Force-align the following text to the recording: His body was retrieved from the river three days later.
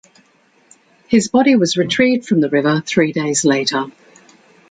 His 1.05 1.27
body 1.27 1.55
was 1.55 1.77
retrieved 1.77 2.25
from 2.27 2.41
the 2.41 2.49
river 2.49 2.81
three 2.83 3.11
days 3.13 3.45
later. 3.45 3.85